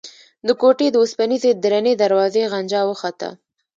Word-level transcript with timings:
د 0.47 0.49
کوټې 0.61 0.87
د 0.91 0.95
اوسپنيزې 1.01 1.51
درنې 1.63 1.93
دروازې 2.03 2.43
غنجا 2.51 2.81
وخته. 2.87 3.29